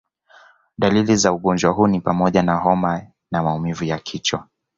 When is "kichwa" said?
3.99-4.47